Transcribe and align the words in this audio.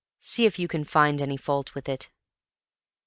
See 0.19 0.47
if 0.47 0.57
you 0.57 0.67
can 0.67 0.83
find 0.83 1.21
any 1.21 1.37
fault 1.37 1.75
with 1.75 1.87
it." 1.87 2.09